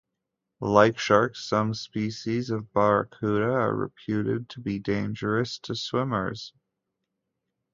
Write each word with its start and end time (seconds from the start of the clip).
Like 0.61 0.97
sharks, 0.97 1.45
some 1.47 1.75
species 1.75 2.49
of 2.49 2.73
barracuda 2.73 3.43
are 3.51 3.75
reputed 3.75 4.49
to 4.49 4.59
be 4.59 4.79
dangerous 4.79 5.59
to 5.59 5.75
swimmers. 5.75 6.53